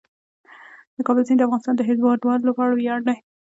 د 0.95 0.97
کابل 1.07 1.23
سیند 1.27 1.39
د 1.41 1.45
افغانستان 1.47 1.75
د 1.77 1.81
هیوادوالو 1.89 2.47
لپاره 2.49 2.71
ویاړ 2.73 2.99
دی. 3.07 3.15